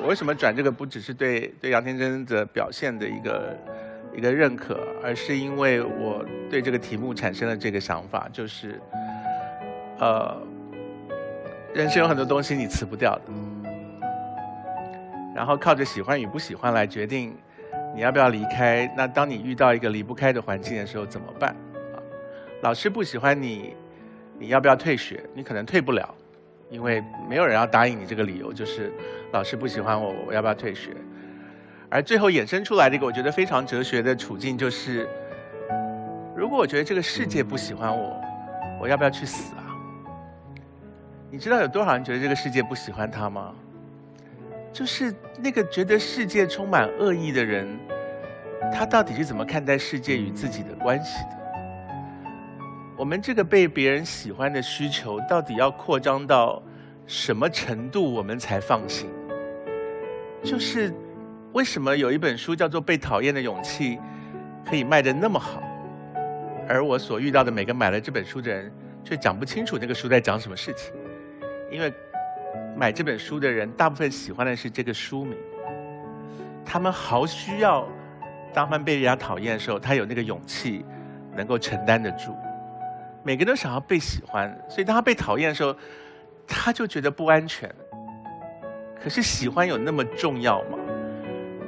[0.00, 0.70] 我为什么转这个？
[0.70, 3.58] 不只是对对杨天真的表现的一个
[4.14, 8.80] 一个认可，而是因为我对这个题目产生了这个想法，就是
[9.98, 10.36] 呃，
[11.72, 13.22] 人生有很多东西你辞不掉的，
[15.34, 17.34] 然后靠着喜欢与不喜欢来决定
[17.94, 18.92] 你要不要离开。
[18.96, 21.50] 那当你遇到一个离不开的环境的时候怎么办？
[21.94, 21.96] 啊，
[22.62, 23.74] 老师不喜欢你，
[24.38, 25.24] 你要不要退学？
[25.34, 26.14] 你可能退不了。
[26.70, 28.92] 因为没有人要答应你这个理由，就是
[29.32, 30.90] 老师不喜欢我，我要不要退学？
[31.88, 35.08] 而最后衍生出来的一个我觉得非常哲学的处境，就是
[36.34, 38.20] 如果我觉得这个世界不喜欢我，
[38.80, 39.62] 我要不要去死啊？
[41.30, 43.54] 你知道有多少人觉得这个世界不喜欢他吗？
[44.72, 47.68] 就是那个觉得世界充满恶意的人，
[48.72, 51.43] 他到底是怎么看待世界与自己的关系的？
[52.96, 56.62] 我们这个被别人喜欢的需求，到底要扩张到
[57.06, 59.10] 什么程度，我们才放心？
[60.44, 60.94] 就是
[61.52, 63.96] 为什么有一本书叫做《被讨厌的勇气》，
[64.64, 65.60] 可以卖得那么好，
[66.68, 68.72] 而我所遇到的每个买了这本书的人，
[69.02, 70.94] 却讲不清楚那个书在讲什么事情？
[71.72, 71.92] 因为
[72.76, 75.36] 买这本书的人，大部分喜欢的是这个书名，
[76.64, 77.88] 他们好需要，
[78.52, 80.84] 当他们被人家讨厌的时候，他有那个勇气，
[81.36, 82.36] 能够承担得住。
[83.24, 85.74] 每个人都想要被喜欢，所以当他被讨厌的时候，
[86.46, 87.74] 他就觉得不安全。
[89.02, 90.78] 可是喜欢有那么重要吗？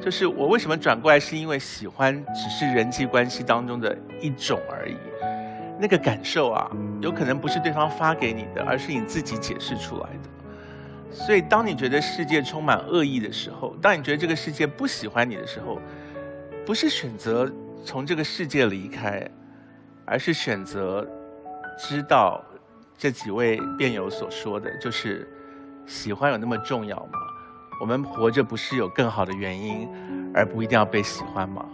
[0.03, 4.97] 就是我为什么转过来，是因为喜欢只是人际关系当中的一种而已。
[5.81, 10.29] 那个感受啊，有可能不是对方发给你的，而是你自己解释出来的。
[11.11, 15.81] 所以当你觉得世界充满恶意的时候，当你觉得这个世界不喜欢你的时候，
[16.67, 17.51] 不是选择
[17.83, 19.27] 从这个世界离开，
[20.05, 21.09] 而是选择。
[21.79, 22.43] 知道
[22.97, 25.29] 这几位辩友所说的就是
[25.87, 27.19] 喜欢有那么重要吗？
[27.81, 29.89] 我们活着不是有更好的原因，
[30.35, 31.65] 而不一定要被喜欢吗？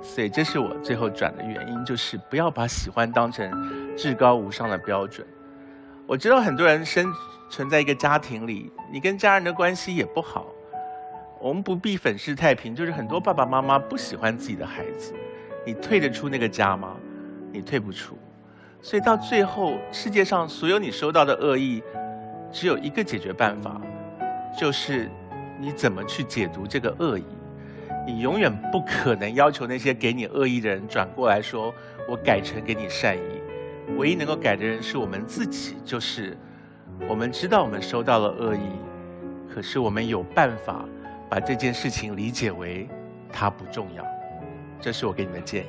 [0.00, 5.26] 所以这是我最后转的原因，就是不要把喜欢当成至高无上的标准。
[6.06, 7.12] 我知道很多人生
[7.48, 10.46] 存在一个家庭里，你跟家人的关系也不好。
[11.40, 15.12] 我们不必粉饰太平，就是很多爸爸妈妈不喜欢自己的孩子，
[15.66, 16.96] 你退得出那个家吗？
[17.50, 18.16] 你退不出。
[18.82, 21.80] 所以到最后，世界上所有你收到的恶意，
[22.50, 23.80] 只有一个解决办法，
[24.58, 25.08] 就是
[25.60, 27.24] 你怎么去解读这个恶意。
[28.04, 31.72] 你永远不可能要求那些给你恶意的人转过来说
[32.10, 33.20] ：“我改成给你善意。”
[33.96, 36.36] 唯一能够改的人是我们自己，就是
[37.08, 38.70] 我们知道我们收到了恶意，
[39.54, 40.84] 可是我们有办法
[41.30, 42.88] 把这件事情理解为
[43.32, 44.04] 它不重要。
[44.80, 45.68] 这是我给你的建议。